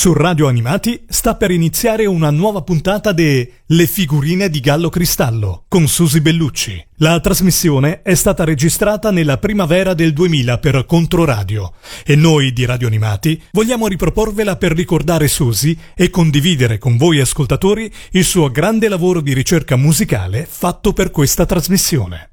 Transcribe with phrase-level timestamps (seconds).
[0.00, 5.64] Su Radio Animati sta per iniziare una nuova puntata de Le figurine di Gallo Cristallo
[5.68, 6.82] con Susi Bellucci.
[6.96, 12.86] La trasmissione è stata registrata nella primavera del 2000 per Controradio e noi di Radio
[12.86, 19.20] Animati vogliamo riproporvela per ricordare Susi e condividere con voi ascoltatori il suo grande lavoro
[19.20, 22.29] di ricerca musicale fatto per questa trasmissione.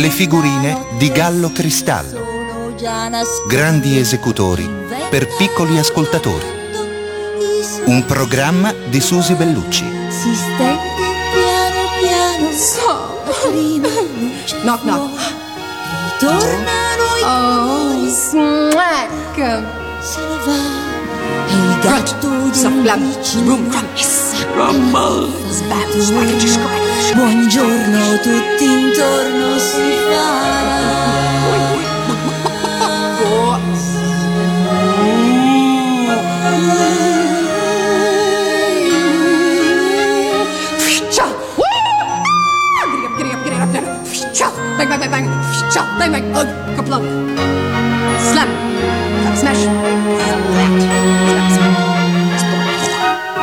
[0.00, 2.74] Le figurine di Gallo Cristallo.
[3.46, 4.68] Grandi esecutori
[5.08, 6.44] per piccoli ascoltatori.
[7.84, 9.84] Un programma di Susi Bellucci.
[10.08, 10.80] Si stende
[11.32, 12.50] piano piano.
[12.50, 13.22] So.
[13.48, 14.60] Prima luce.
[14.62, 15.32] Knock knock.
[16.18, 19.62] Ritornano i oh, smack.
[20.00, 20.58] Se ne va.
[21.46, 23.58] E il gatto del vicino.
[24.54, 25.30] Rumble.
[25.50, 26.93] Spam, smack, scratch.
[27.12, 30.44] Buongiorno, tutti intorno si fa.
[44.76, 45.26] Bang, bang, bang, bang.
[45.98, 46.24] Bang, bang.
[46.34, 46.48] Ugh.
[46.76, 47.04] Kaplunk.
[48.18, 48.48] Slam.
[49.38, 49.64] Smash.
[49.64, 50.76] Splat.
[51.54, 51.78] Smash.
[52.42, 52.72] Splash.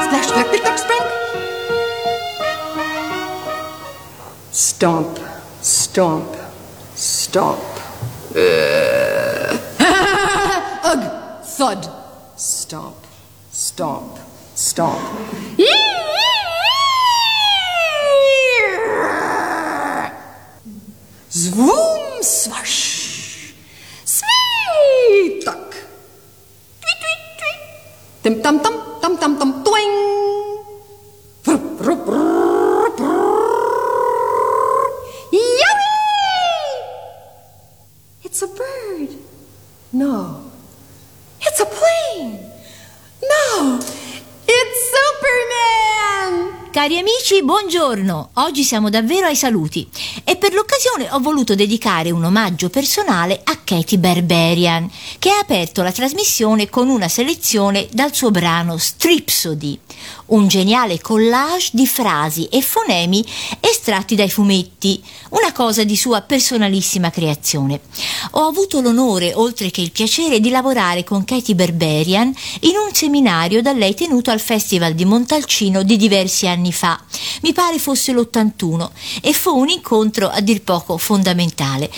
[0.05, 0.27] Splash.
[0.27, 0.79] Splash.
[0.79, 1.00] Splash.
[4.81, 5.19] Stomp,
[5.61, 6.35] stomp,
[6.95, 7.61] stomp.
[8.33, 9.59] Uh.
[10.89, 11.45] Ugh!
[11.45, 11.85] Thud.
[12.35, 12.97] Stomp,
[13.51, 14.17] stomp,
[14.55, 14.99] stomp.
[21.29, 23.53] Zwoom, swash.
[24.03, 25.75] Sweet tuck.
[26.81, 27.59] Tweet, tweet, tweet.
[28.23, 28.80] Tim, tam, tam,
[47.21, 48.31] amici, buongiorno.
[48.35, 49.87] Oggi siamo davvero ai saluti
[50.23, 54.89] e per l'occasione ho voluto dedicare un omaggio personale a Katie Berberian,
[55.19, 59.79] che ha aperto la trasmissione con una selezione dal suo brano Stripsody,
[60.31, 63.25] un geniale collage di frasi e fonemi
[63.59, 67.81] estratti dai fumetti, una cosa di sua personalissima creazione.
[68.31, 73.61] Ho avuto l'onore, oltre che il piacere, di lavorare con Katie Berberian in un seminario
[73.61, 76.99] da lei tenuto al Festival di Montalcino di diversi anni fa,
[77.41, 78.89] mi pare fosse l'81,
[79.21, 81.89] e fu un incontro a dir poco fondamentale.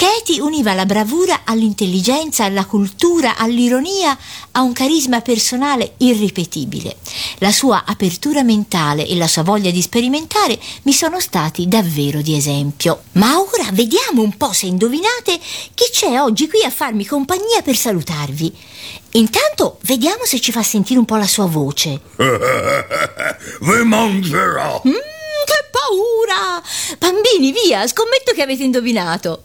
[0.00, 4.16] Katie univa la bravura all'intelligenza, alla cultura, all'ironia,
[4.52, 6.96] a un carisma personale irripetibile.
[7.36, 12.34] La sua apertura mentale e la sua voglia di sperimentare mi sono stati davvero di
[12.34, 13.02] esempio.
[13.12, 15.38] Ma ora vediamo un po' se indovinate
[15.74, 18.56] chi c'è oggi qui a farmi compagnia per salutarvi.
[19.10, 22.00] Intanto vediamo se ci fa sentire un po' la sua voce.
[22.16, 24.80] Vi mangerò!
[24.86, 24.92] Mm,
[25.44, 26.62] che paura!
[26.96, 29.42] Bambini, via, scommetto che avete indovinato.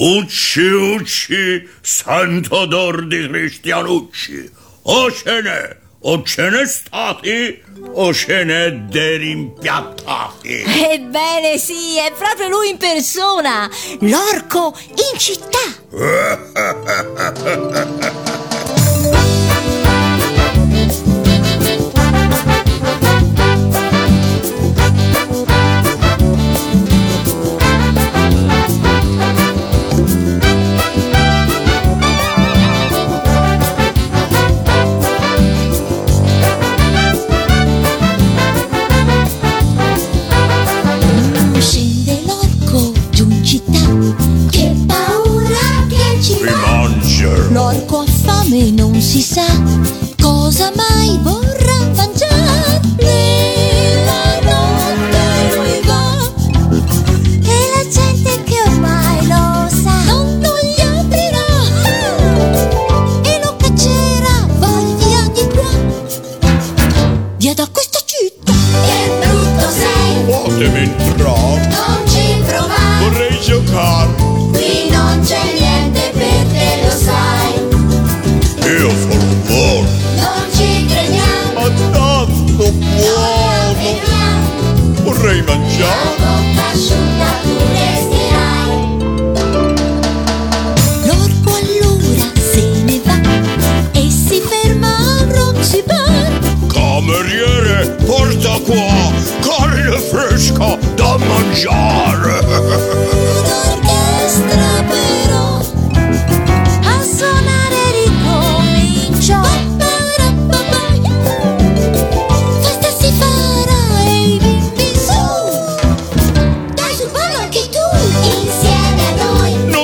[0.00, 4.48] Ucci, ucci, santo d'or di Cristianucci.
[4.82, 7.60] O ce n'è, o ce n'è stati,
[7.94, 10.62] o ce n'è dei rimpiattati.
[10.92, 15.58] Ebbene sì, è proprio lui in persona, l'orco in città.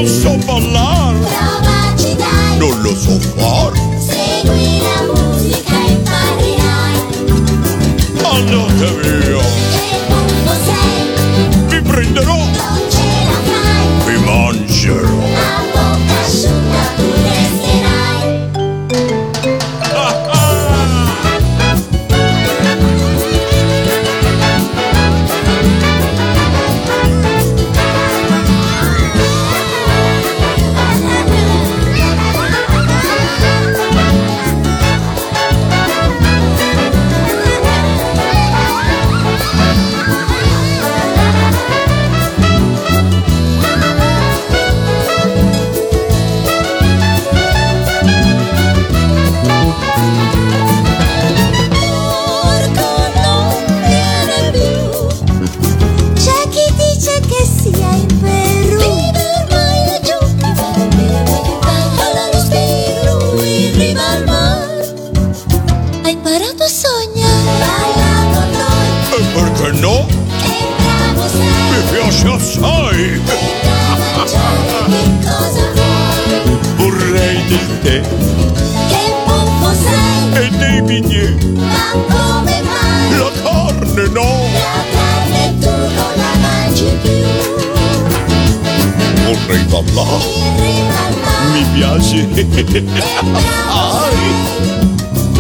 [0.05, 2.59] Non so ballar Provaci dai.
[2.59, 6.99] Non lo so far Segui la musica e imparirai
[8.23, 9.24] Andatevi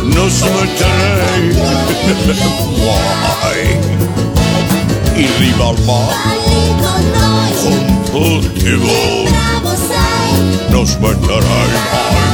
[0.04, 1.52] Non smetterei
[2.78, 3.78] mai.
[5.14, 6.14] In riva al mare
[7.60, 9.28] con tutti voi.
[10.68, 12.33] Non smetterei mai.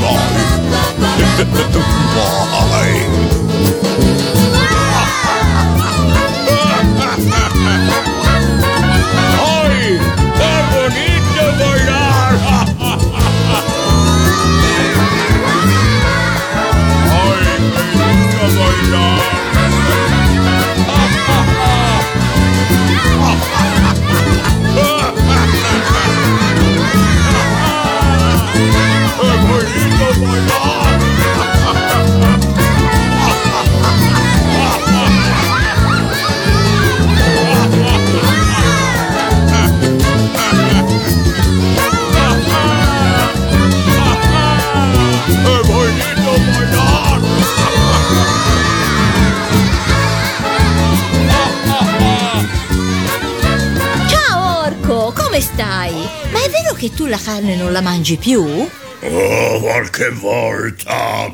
[55.31, 55.95] Come stai?
[56.33, 58.43] Ma è vero che tu la carne non la mangi più?
[58.43, 61.33] Oh, qualche volta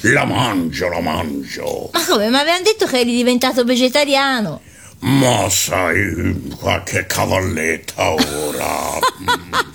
[0.00, 1.88] la mangio, la mangio.
[1.92, 2.30] Ma come?
[2.30, 4.60] Ma avevano detto che eri diventato vegetariano.
[5.00, 8.98] Ma sai, qualche cavalletta ora.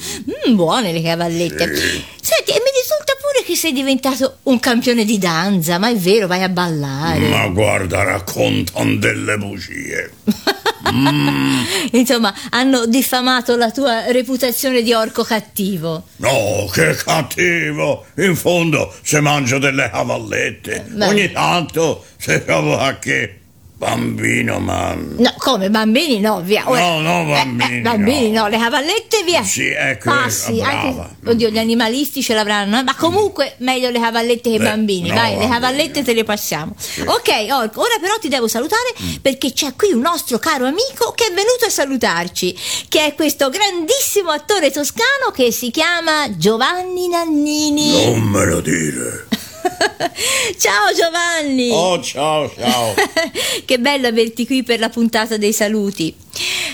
[0.47, 1.65] Mm, buone le cavallette.
[1.65, 6.27] Senti, e mi risulta pure che sei diventato un campione di danza, ma è vero,
[6.27, 7.19] vai a ballare.
[7.19, 10.11] Ma guarda, raccontano delle bugie.
[11.91, 16.03] Insomma, hanno diffamato la tua reputazione di orco cattivo.
[16.17, 18.05] No, che cattivo!
[18.17, 21.07] In fondo, se mangio delle cavallette, beh.
[21.07, 23.42] ogni tanto se trovo qualche
[23.83, 24.95] bambino, ma...
[24.95, 26.63] No, come bambini no, via.
[26.63, 28.41] No, no, bambini, Eh, eh, bambini no.
[28.43, 28.47] no.
[28.47, 29.43] le cavallette via.
[29.43, 33.89] Sì, ecco, Ah, eh, sì, anche, oddio, gli animalisti ce l'avranno, eh, ma comunque meglio
[33.89, 35.09] le cavallette che i bambini.
[35.09, 36.75] no, Vai, le va cavallette te le passiamo.
[37.05, 38.71] Ok, Orco, ora però ti devo salutare
[39.01, 39.15] Mm.
[39.21, 42.57] perché c'è qui un nostro caro amico che è venuto a salutarci,
[42.89, 48.05] che è questo grandissimo attore toscano che si chiama Giovanni Nannini.
[48.05, 49.27] Non me lo dire.
[50.57, 51.69] Ciao Giovanni!
[51.71, 52.93] Oh, ciao, ciao.
[53.65, 56.15] che bello averti qui per la puntata dei saluti.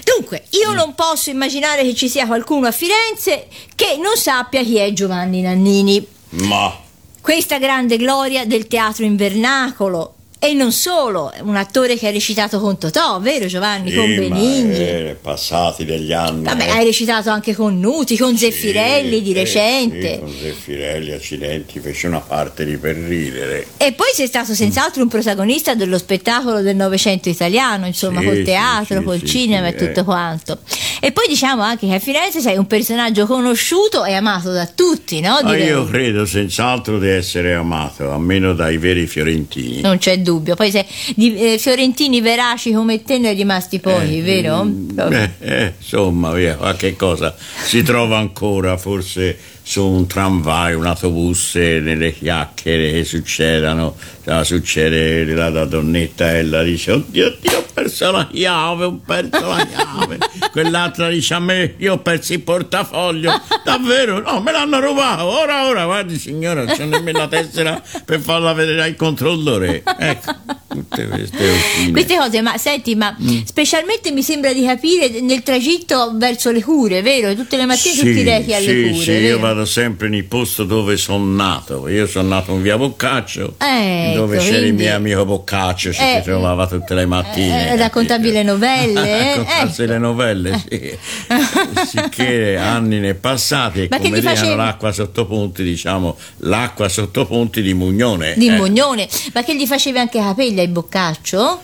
[0.04, 4.78] Dunque, io non posso immaginare che ci sia qualcuno a Firenze che non sappia chi
[4.78, 6.06] è Giovanni Nannini.
[6.30, 6.76] Ma
[7.22, 10.16] Questa grande gloria del teatro invernacolo.
[10.42, 13.94] E non solo, un attore che ha recitato con Totò, vero Giovanni?
[13.94, 14.78] con Sì, ma, Benigni.
[14.78, 16.44] eh, passati degli anni.
[16.44, 16.70] Vabbè, eh.
[16.70, 20.14] hai recitato anche con Nuti, con Zeffirelli di Sì, recente.
[20.14, 23.68] Sì, con Zeffirelli, accidenti, fece una parte di per ridere.
[23.76, 28.36] E poi sei stato senz'altro un protagonista dello spettacolo del Novecento italiano, insomma, Sì, col
[28.38, 30.04] sì, teatro, sì, col sì, cinema sì, e tutto eh.
[30.06, 30.60] quanto.
[31.02, 35.20] E poi diciamo anche che a Firenze sei un personaggio conosciuto e amato da tutti,
[35.20, 35.38] no?
[35.44, 35.68] Ma Direi.
[35.68, 39.82] io credo senz'altro di essere amato, almeno dai veri fiorentini.
[39.82, 40.28] Non c'è dubbio.
[40.56, 44.64] Poi se di eh, fiorentini veraci come te ne è rimasti pochi, Eh, vero?
[44.64, 49.38] mm, eh, eh, insomma, via, qualche cosa si trova ancora, forse
[49.70, 53.96] su un tramvai, un autobus, e nelle chiacchiere che succedono,
[54.26, 59.00] ah, succede la, la donnetta e la dice, oddio, oddio, ho perso la chiave, ho
[59.06, 60.18] perso la chiave.
[60.52, 63.32] Quell'altra dice a me, io ho perso il portafoglio.
[63.64, 64.20] Davvero?
[64.22, 65.26] No, me l'hanno rubato.
[65.26, 69.84] Ora, ora, guardi signora, c'è nemmeno la tessera per farla vedere al controllore.
[70.00, 70.36] Ecco,
[70.68, 71.92] tutte queste.
[71.92, 73.42] Queste cose, ma senti, ma Mm.
[73.44, 77.36] specialmente mi sembra di capire nel tragitto verso le cure, vero?
[77.36, 80.64] Tutte le mattine tu ti rechi alle sì, cure, sì, io vado sempre nel posto
[80.64, 81.88] dove sono nato.
[81.88, 86.02] Io sono nato in via Boccaccio, Ecco, dove c'era il quindi- mio amico Boccaccio, ci
[86.02, 87.72] Eh, si trovava tutte le mattine.
[87.72, 89.36] eh, raccontavi le novelle, eh?
[89.38, 89.92] Raccontarsi Ecco.
[89.92, 90.98] le novelle, sì.
[91.86, 94.56] Sicché anni ne passati Ma che come dicono facevi?
[94.56, 98.34] l'acqua sotto punti, diciamo l'acqua sotto punti di Mugnone.
[98.38, 98.56] Di eh.
[98.58, 101.62] Mognone, ma che gli facevi anche capelli ai boccaccio?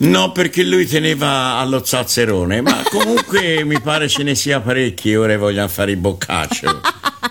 [0.00, 5.36] No, perché lui teneva allo zazzerone, ma comunque mi pare ce ne sia parecchi ora
[5.36, 6.80] vogliono fare il boccaccio.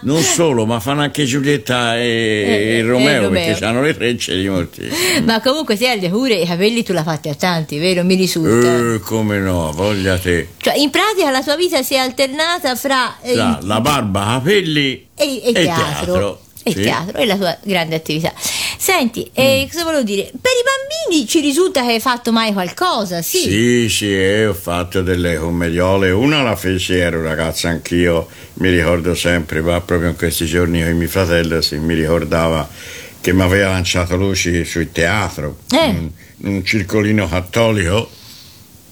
[0.01, 3.29] Non solo, ma fanno anche Giulietta e, Eh, e Romeo, eh, Romeo.
[3.45, 4.88] perché hanno le trecce di molti.
[5.24, 8.03] Ma comunque se alle cure i capelli tu l'hai fatti a tanti, vero?
[8.03, 8.93] Mi risulta.
[8.95, 10.50] Eh, come no, voglia te.
[10.57, 15.07] Cioè, in pratica la tua vita si è alternata fra eh, Tra la barba, capelli
[15.15, 16.41] e, e e teatro.
[16.67, 16.81] E il sì.
[16.81, 18.33] teatro è la tua grande attività.
[18.77, 19.71] Senti, eh, Mm.
[19.71, 20.24] cosa volevo dire?
[20.24, 20.63] Per i
[21.07, 23.39] bambini ci risulta che hai fatto mai qualcosa, sì?
[23.39, 26.12] Sì, sì, eh, ho fatto delle commediole.
[26.12, 30.91] Una la feci, ero ragazzo anch'io, mi ricordo sempre, ma proprio in questi giorni con
[30.97, 32.67] mio fratello si mi ricordava
[33.21, 35.86] che mi aveva lanciato luci sul teatro, Eh.
[35.88, 36.09] in,
[36.41, 38.09] in un circolino cattolico.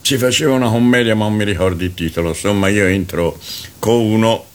[0.01, 2.29] Si faceva una commedia, ma non mi ricordo il titolo.
[2.29, 3.37] Insomma, io entro
[3.79, 4.45] con uno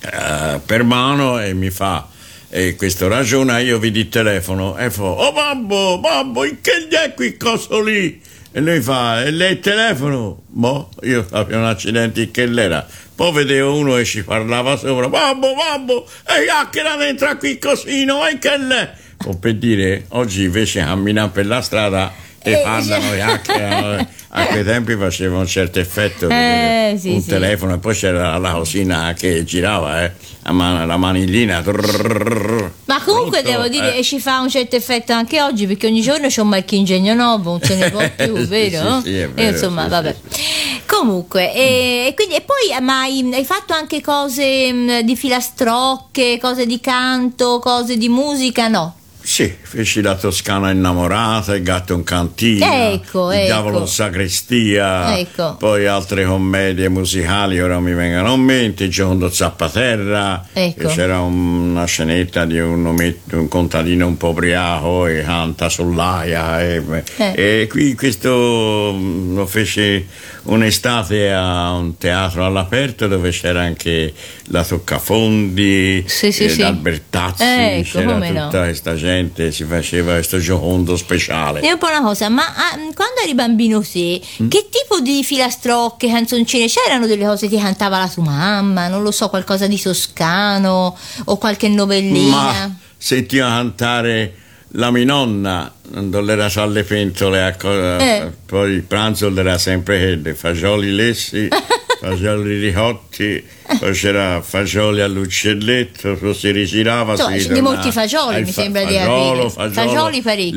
[0.00, 2.08] eh, per mano e mi fa
[2.54, 6.92] e questo ragiona io vidi il telefono e fa oh babbo babbo in che gli
[6.92, 8.20] è quel coso lì?
[8.52, 10.42] E lui fa e lei il telefono?
[10.48, 12.86] Boh io sapevo un accidente che l'era.
[13.14, 18.26] Poi vedevo uno che ci parlava sopra babbo babbo e chiacchiera dentro a quel cosino
[18.26, 18.92] e che l'è?
[19.24, 22.12] O per dire oggi invece camminano per la strada
[22.42, 23.14] e Eh, parlano sì.
[23.16, 27.28] chiacchierano a quei tempi faceva un certo effetto Eh, sì, un sì.
[27.28, 30.12] telefono e poi c'era la cosina che girava eh,
[30.44, 33.42] la, man- la maniglina Ma comunque Pronto?
[33.42, 33.96] devo dire Eh.
[33.96, 37.50] che ci fa un certo effetto anche oggi perché ogni giorno c'è un marchingegno nuovo,
[37.52, 39.00] non se ne può più, vero?
[39.02, 40.16] sì, sì, E vero, insomma, vabbè.
[40.86, 46.80] Comunque, e, quindi, e poi hai, hai fatto anche cose mh, di filastrocche, cose di
[46.80, 48.68] canto, cose di musica?
[48.68, 48.94] No.
[49.24, 53.44] Sì, feci la Toscana innamorata, il gatto in cantina, Ecco, il ecco.
[53.46, 55.56] diavolo in sacrestia, Ecco.
[55.58, 60.88] poi altre commedie musicali, ora mi vengono in mente, Giocondo Zappaterra, Ecco.
[60.88, 62.84] c'era un- una scenetta di un,
[63.30, 66.82] un contadino un po' ubriaco e canta sull'aia e,
[67.16, 67.32] Eh.
[67.62, 68.30] e qui questo
[68.98, 70.04] lo fece
[70.44, 74.12] un'estate a un teatro all'aperto dove c'era anche
[74.46, 76.62] la Toccafondi, Sì, sì, eh, sì.
[76.62, 78.44] Albertazzi, Ecco, c'era come no.
[78.46, 81.60] tutta questa gente, si faceva questo giocondo speciale.
[81.60, 84.48] E un po' una cosa, ma ah, quando eri bambino te, Mm.
[84.48, 89.10] che tipo di filastrocche, canzoncine, c'erano delle cose che cantava la tua mamma, non lo
[89.10, 92.36] so, qualcosa di toscano o qualche novellina?
[92.36, 94.34] Ma sentiva cantare
[94.72, 95.72] la mia nonna,
[96.30, 98.30] era alle pentole, a co- Eh.
[98.46, 101.48] poi il pranzo era sempre quello, fagioli lessi,
[102.00, 103.44] fagioli ricotti,
[103.78, 108.84] poi c'era fagioli all'uccelletto, poi si rigirava, Insomma, si di molti fagioli, mi fa- sembra
[108.84, 109.50] di fagiolo, capire.
[109.50, 110.52] fagiolo, Fagioli parecchi.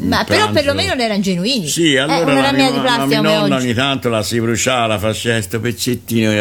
[0.00, 1.66] Ma però perlomeno erano genuini.
[1.66, 3.64] Sì, Eh, allora non la, mia di la mia nonna oggi.
[3.64, 6.38] ogni tanto la si bruciava, faceva questo pezzettino e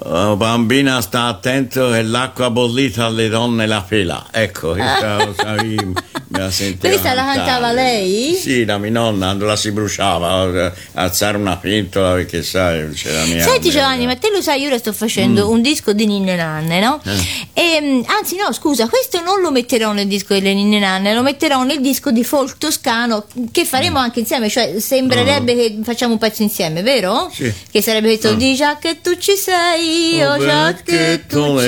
[0.00, 4.26] "Oh, bambina sta attento che l'acqua bollita alle donne la pela.
[4.30, 8.34] Ecco, questa cosa qui me la sentiva Questa la cantava lei?
[8.34, 13.42] Sì, la mia nonna quando la si bruciava, alzare una pentola perché sai, c'era mia
[13.42, 16.80] Senti Giovanni, ma te lo sai, io ora sto facendo un disco di Ninne Nanne,
[16.80, 17.00] no?
[17.06, 17.18] Mm.
[17.52, 17.76] Eh.
[17.76, 21.22] E, mm, anzi no, scusa, questo non lo metterò nel disco delle Ninne Nanne, lo
[21.22, 26.18] metterò nel disco di folk toscano che faremo anche insieme, cioè sembrerebbe che facciamo un
[26.18, 27.26] pezzo insieme, vero?
[27.26, 27.30] Mm.
[27.30, 27.52] Sì.
[27.70, 31.58] Che sarebbe questo di già che tu ci sei, io già che tu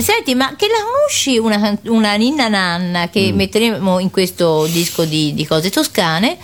[0.00, 3.36] Senti, ma che la conosci una, una ninna nanna che mm.
[3.36, 6.36] metteremo in questo disco di, di cose toscane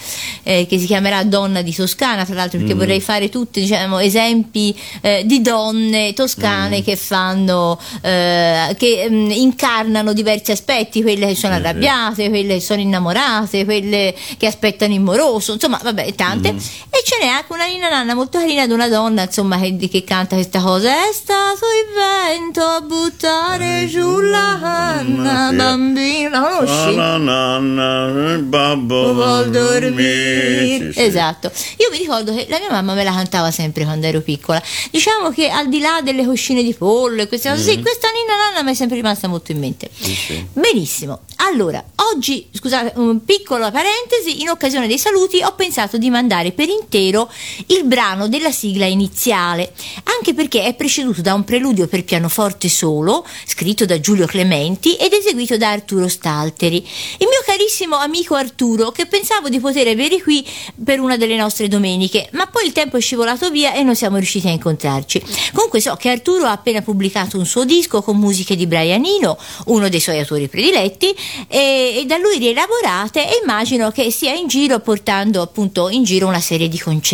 [0.42, 2.78] eh, che si chiamerà Donna di Toscana, tra l'altro perché mm.
[2.78, 6.82] vorrei fare tutti diciamo, esempi eh, di donne toscane mm.
[6.82, 12.80] che fanno eh, che mh, incarnano diversi aspetti, quelle che sono arrabbiate, quelle che sono
[12.80, 17.88] innamorate, quelle che aspettano il moroso, insomma, vabbè, tante e ce n'è anche una ninna
[17.88, 20.90] nanna molto carina di una donna, insomma, che, che canta questa cosa.
[21.08, 25.56] È stato il vento a buttare buttare giù la canna, Sì.
[25.56, 26.94] bambina, la conosci?
[26.94, 30.78] La nanna, il babbo Vuol dormire.
[30.78, 31.02] Sì, sì.
[31.02, 31.50] Esatto.
[31.78, 34.62] Io mi ricordo che la mia mamma me la cantava sempre quando ero piccola.
[34.90, 38.36] Diciamo che al di là delle coscine di pollo e queste cose, sì, questa ninna
[38.36, 39.90] nanna mi è sempre rimasta molto in mente.
[40.06, 40.44] Mm.
[40.52, 41.20] Benissimo.
[41.36, 41.82] Allora,
[42.12, 47.19] oggi, scusate, un piccola parentesi, in occasione dei saluti ho pensato di mandare per intero
[47.66, 49.72] il brano della sigla iniziale,
[50.04, 55.12] anche perché è preceduto da un preludio per pianoforte solo, scritto da Giulio Clementi ed
[55.12, 56.76] eseguito da Arturo Stalteri.
[56.76, 60.46] Il mio carissimo amico Arturo, che pensavo di poter avere qui
[60.82, 64.16] per una delle nostre domeniche, ma poi il tempo è scivolato via e non siamo
[64.16, 65.22] riusciti a incontrarci.
[65.52, 69.38] Comunque so che Arturo ha appena pubblicato un suo disco con musiche di Brian Eno,
[69.66, 71.14] uno dei suoi autori prediletti,
[71.48, 76.26] e, e da lui rielaborate e immagino che sia in giro portando appunto in giro
[76.26, 77.09] una serie di concerti.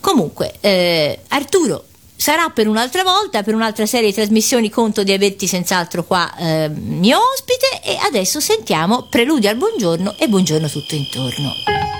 [0.00, 1.84] Comunque, eh, Arturo,
[2.16, 6.68] sarà per un'altra volta, per un'altra serie di trasmissioni, conto di averti senz'altro qua eh,
[6.68, 11.99] mio ospite e adesso sentiamo Preludio al buongiorno e buongiorno tutto intorno.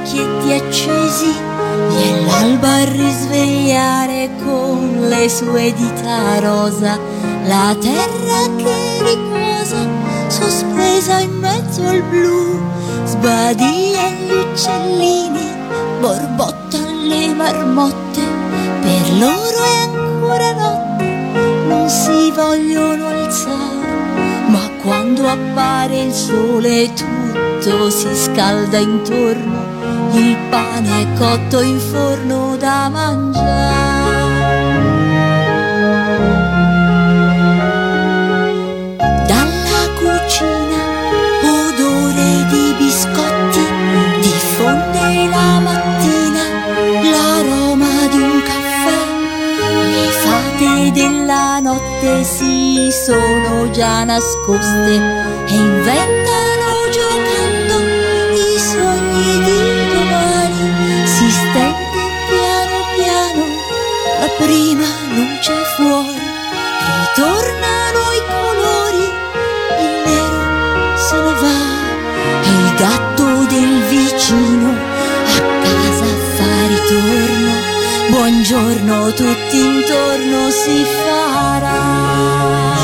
[0.00, 1.32] Occhietti accesi,
[1.88, 6.98] viene l'alba a risvegliare con le sue dita rosa
[7.46, 9.88] la terra che riposa,
[10.28, 12.60] sospesa in mezzo al blu,
[13.04, 15.52] sbadia gli uccellini,
[16.00, 18.20] borbottano le marmotte,
[18.82, 20.86] per loro è ancora notte
[21.68, 29.65] non si vogliono alzare, ma quando appare il sole tutto si scalda intorno,
[30.18, 33.44] il pane è cotto in forno da mangiare.
[39.26, 40.82] Dalla cucina
[41.42, 43.64] odore di biscotti
[44.20, 46.44] diffonde la mattina
[47.12, 48.98] l'aroma di un caffè.
[49.92, 54.94] Le fate della notte si sono già nascoste
[55.46, 56.45] e inventano
[78.86, 82.74] Buongiorno tutti intorno si farà.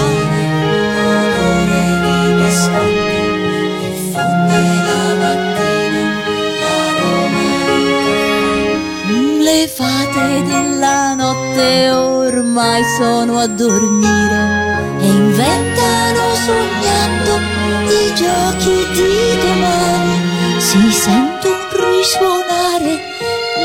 [9.44, 17.38] Le fate della notte ormai sono a dormire e inventano sognando
[17.86, 20.20] i giochi di domani.
[20.58, 23.00] Si sente un risuonare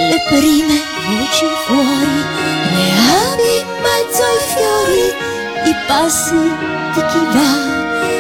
[0.10, 2.20] le prime voci fuori,
[2.76, 2.88] le
[3.32, 5.06] avi in mezzo ai fiori,
[5.70, 6.42] i passi
[6.94, 7.76] di chi va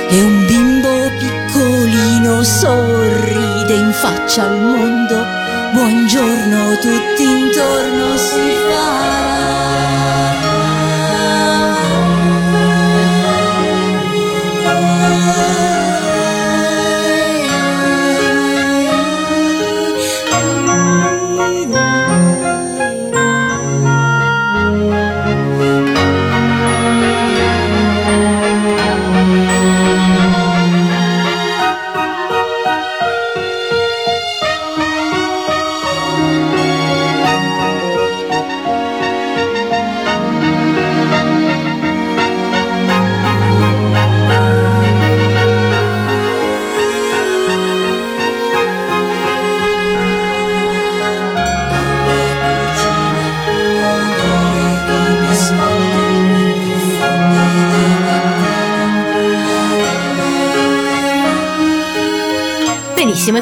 [0.10, 5.26] e un bimbo piccolino sorride in faccia al mondo.
[5.74, 8.17] Buongiorno, tutti intorno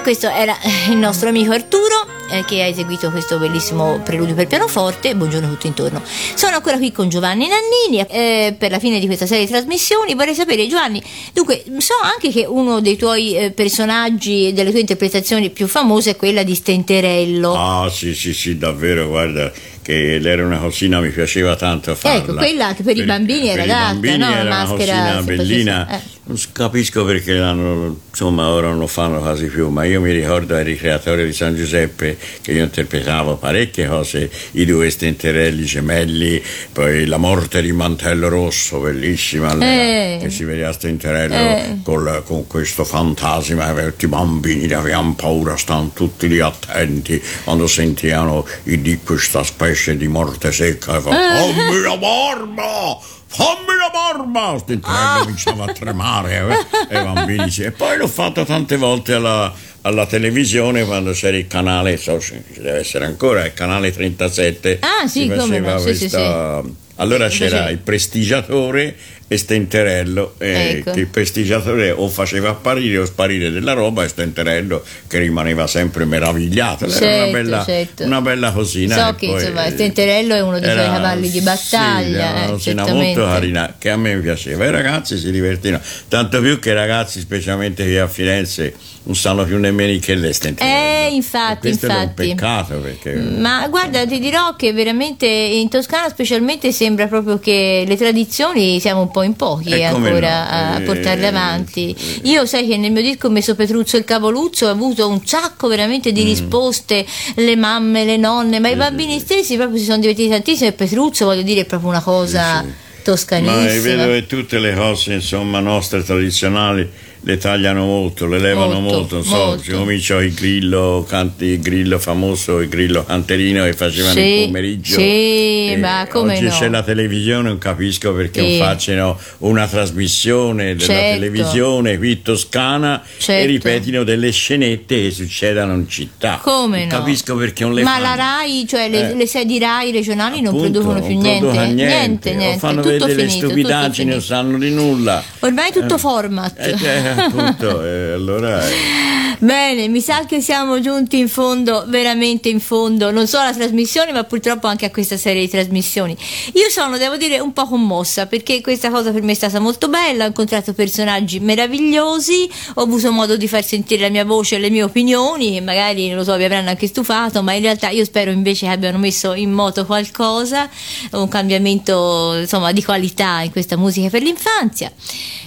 [0.06, 0.56] questo era
[0.92, 5.16] il nostro amico Arturo eh, che ha eseguito questo bellissimo preludio per pianoforte.
[5.16, 6.00] Buongiorno a tutti intorno.
[6.36, 10.14] Sono ancora qui con Giovanni Nannini eh, per la fine di questa serie di trasmissioni.
[10.14, 11.02] Vorrei sapere, Giovanni,
[11.34, 16.16] dunque, so anche che uno dei tuoi eh, personaggi, delle tue interpretazioni più famose è
[16.16, 17.56] quella di Stenterello.
[17.56, 22.18] Ah, sì, sì, sì, davvero, guarda, che era una cosina, mi piaceva tanto farla.
[22.20, 24.32] Ecco, quella che per i bambini era per adatta, no?
[24.32, 25.90] era una maschera se bellina.
[25.90, 26.15] eh.
[26.28, 30.56] Non capisco perché l'hanno, insomma, ora non lo fanno quasi più, ma io mi ricordo
[30.56, 37.06] ai ricreatori di San Giuseppe che io interpretavo parecchie cose, i due stenterelli gemelli, poi
[37.06, 40.18] la morte di Mantello Rosso, bellissima, Eh.
[40.20, 41.78] che si vedeva Stenterello Eh.
[41.84, 49.00] col- con questo fantasma, i bambini avevano paura, stavano tutti lì attenti quando sentivano di
[49.04, 53.14] questa specie di morte secca e fa fammi la barba!
[53.28, 54.58] Fammi la barba!
[54.60, 57.64] Stenterello cominciava a tremare eh, e i bambini sì.
[57.64, 62.42] E poi l'ho fatto tante volte alla, alla televisione quando c'era il canale, so, ci
[62.56, 64.80] deve essere ancora, il canale 37.
[64.82, 66.64] Ah, sì, si come no, faceva sì, sì, questa-
[66.98, 68.96] Allora c'era il prestigiatore
[69.28, 70.92] e Stenterello, eh, Ecco.
[70.92, 76.06] che il prestigiatore o faceva apparire o sparire della roba e Stenterello che rimaneva sempre
[76.06, 76.86] meravigliato.
[76.86, 78.04] Era una, Certo, bella, certo.
[78.04, 78.96] una bella cosina.
[78.96, 82.18] So e che, poi, insomma, eh, Stenterello è uno dei suoi cavalli di sì, battaglia,
[82.18, 83.20] era una eh, cosina certamente.
[83.20, 84.66] molto carina che a me piaceva.
[84.66, 88.74] I ragazzi si divertivano, tanto più che i ragazzi, specialmente qui a Firenze,
[89.06, 91.08] non sanno più nemmeno che le Stenterello.
[91.08, 91.94] Eh, infatti, infatti.
[91.94, 93.14] è un peccato perché...
[93.16, 99.02] Ma guarda, ti dirò che veramente in Toscana specialmente sembra proprio che le tradizioni siamo
[99.02, 101.96] un po' in pochi Eh, come ancora no, a eh, portarle avanti.
[102.24, 105.26] Io sai che nel mio disco ho messo Petruzzo e il Cavoluzzo, ho avuto un
[105.26, 106.14] sacco veramente Mm.
[106.14, 110.70] di risposte, le mamme, le nonne, ma i bambini stessi proprio si sono divertiti tantissimo
[110.70, 112.74] e Petruzzo voglio dire è proprio una cosa Sì, sì.
[113.04, 113.62] toscanissima.
[113.62, 116.90] Ma io vedo che tutte le cose, insomma, nostre tradizionali
[117.28, 119.16] le tagliano molto, le levano Molto, molto.
[119.16, 119.64] Non so, molto.
[119.64, 124.46] si comincia il grillo, canti, il grillo famoso, il grillo canterino che facevano Sì, il
[124.46, 124.94] pomeriggio.
[124.96, 126.50] sì, E ma come oggi no?
[126.52, 128.58] c'è la televisione, non capisco perché Sì.
[128.58, 131.14] non facciano una trasmissione della Certo.
[131.20, 133.48] televisione qui toscana e Certo.
[133.48, 136.40] ripetino delle scenette che succedano in città.
[136.44, 136.98] Come non no?
[137.00, 138.04] capisco perché non le Ma fanno.
[138.04, 139.16] la RAI, cioè le, Eh.
[139.16, 141.74] le sedi RAI regionali non Appunto, producono più non niente.
[141.74, 145.24] niente, o niente, fanno tutto vedere le stupidaggini, non sanno di nulla.
[145.40, 146.54] Ormai è tutto format.
[146.60, 152.48] Eh, eh, appunto, eh, allora eh, Bene, mi sa che siamo giunti in fondo, veramente
[152.48, 156.16] in fondo, non solo alla trasmissione, ma purtroppo anche a questa serie di trasmissioni.
[156.54, 159.90] Io sono, devo dire, un po' commossa perché questa cosa per me è stata molto
[159.90, 164.60] bella, ho incontrato personaggi meravigliosi, ho avuto modo di far sentire la mia voce e
[164.60, 167.90] le mie opinioni, e magari non lo so, vi avranno anche stufato, ma in realtà
[167.90, 170.70] io spero invece che abbiano messo in moto qualcosa,
[171.12, 174.92] un cambiamento insomma di qualità in questa musica per l'infanzia.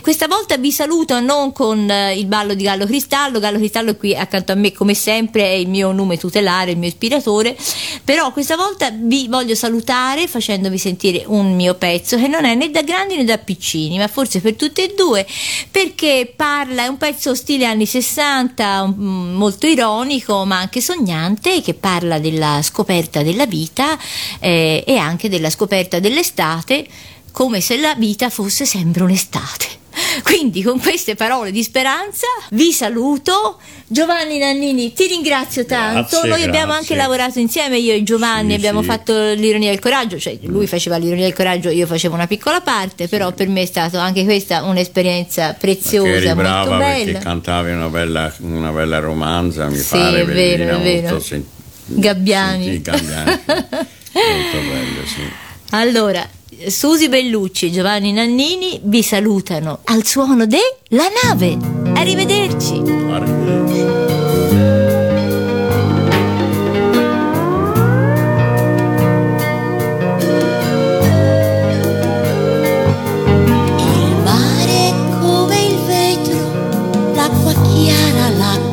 [0.00, 3.96] Questa volta vi saluto non con eh, il ballo di Gallo Cristallo, Gallo Cristallo è
[3.96, 7.56] qui accanto a me come sempre, è il mio nome tutelare, il mio ispiratore,
[8.04, 12.70] però questa volta vi voglio salutare facendovi sentire un mio pezzo che non è né
[12.70, 15.26] da grandi né da piccini, ma forse per tutte e due,
[15.70, 21.74] perché parla, è un pezzo stile anni 60, mm, molto ironico ma anche sognante, che
[21.74, 23.98] parla della scoperta della vita
[24.40, 26.86] eh, e anche della scoperta dell'estate,
[27.30, 29.77] come se la vita fosse sempre un'estate.
[30.22, 33.58] Quindi con queste parole di speranza vi saluto.
[33.90, 36.20] Giovanni Nannini, ti ringrazio tanto.
[36.20, 36.78] Grazie, Noi abbiamo grazie.
[36.80, 38.86] anche lavorato insieme, io e Giovanni, Sì, abbiamo sì.
[38.88, 43.08] fatto l'ironia del coraggio, cioè lui faceva l'ironia del coraggio, io facevo una piccola parte,
[43.08, 47.18] però per me è stata anche questa un'esperienza che eri preziosa, brava molto perché bella.
[47.20, 51.08] cantavi una bella, una bella romanza, mi pare, è vero, bellina, è vero.
[51.08, 51.46] molto sen-
[51.86, 52.64] Gabbiani.
[52.64, 53.30] Sì, Gabbiani.
[53.46, 55.22] molto bello, sì.
[55.70, 56.28] Allora,
[56.66, 61.56] Susi Bellucci, Giovanni Nannini vi salutano al suono de La nave.
[61.94, 62.74] Arrivederci.
[62.74, 64.08] Arrivederci.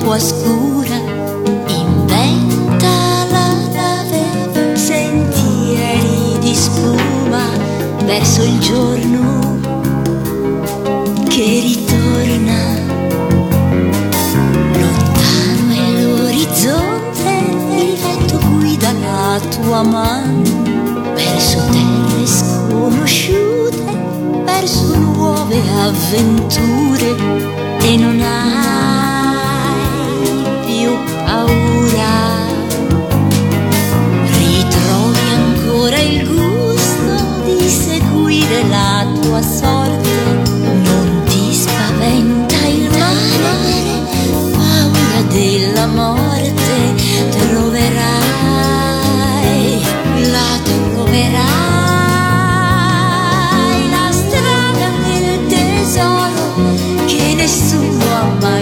[0.06, 0.85] acqua scura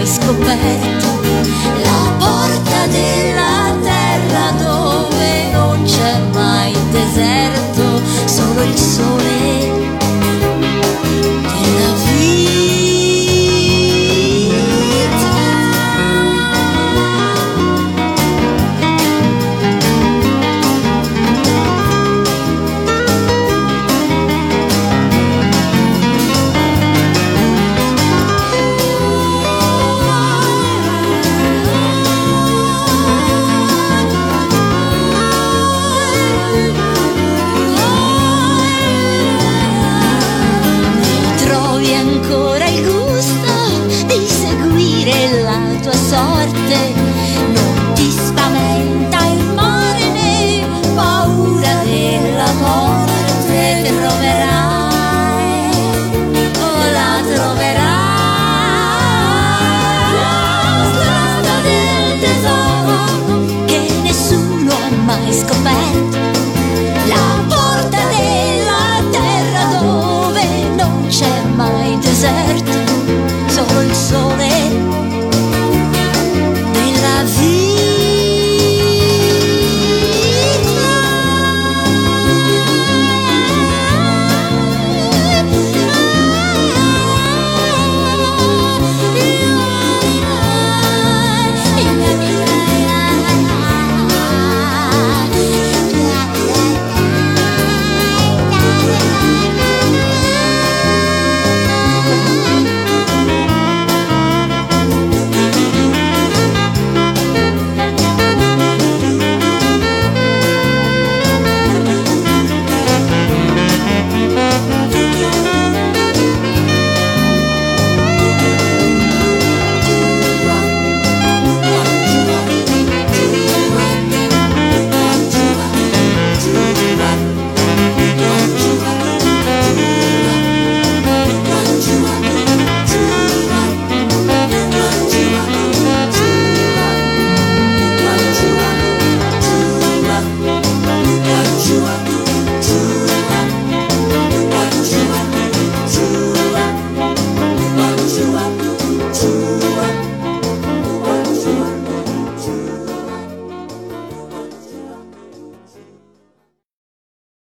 [0.06, 0.93] scoperto